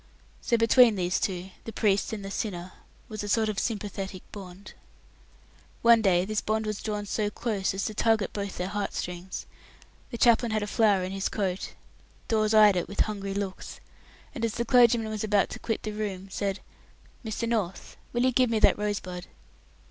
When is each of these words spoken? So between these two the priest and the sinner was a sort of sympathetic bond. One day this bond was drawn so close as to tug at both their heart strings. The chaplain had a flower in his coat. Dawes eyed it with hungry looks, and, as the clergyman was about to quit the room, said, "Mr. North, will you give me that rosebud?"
So 0.41 0.57
between 0.57 0.95
these 0.95 1.19
two 1.19 1.51
the 1.65 1.71
priest 1.71 2.11
and 2.11 2.25
the 2.25 2.31
sinner 2.31 2.71
was 3.07 3.23
a 3.23 3.29
sort 3.29 3.49
of 3.49 3.59
sympathetic 3.59 4.23
bond. 4.31 4.73
One 5.83 6.01
day 6.01 6.25
this 6.25 6.41
bond 6.41 6.65
was 6.65 6.81
drawn 6.81 7.05
so 7.05 7.29
close 7.29 7.71
as 7.75 7.85
to 7.85 7.93
tug 7.93 8.23
at 8.23 8.33
both 8.33 8.57
their 8.57 8.69
heart 8.69 8.93
strings. 8.95 9.45
The 10.09 10.17
chaplain 10.17 10.53
had 10.53 10.63
a 10.63 10.65
flower 10.65 11.03
in 11.03 11.11
his 11.11 11.29
coat. 11.29 11.73
Dawes 12.27 12.51
eyed 12.51 12.75
it 12.77 12.87
with 12.87 13.01
hungry 13.01 13.35
looks, 13.35 13.79
and, 14.33 14.43
as 14.43 14.55
the 14.55 14.65
clergyman 14.65 15.09
was 15.09 15.23
about 15.23 15.49
to 15.51 15.59
quit 15.59 15.83
the 15.83 15.91
room, 15.91 16.29
said, 16.31 16.61
"Mr. 17.23 17.47
North, 17.47 17.95
will 18.11 18.23
you 18.23 18.31
give 18.31 18.49
me 18.49 18.57
that 18.57 18.79
rosebud?" 18.79 19.27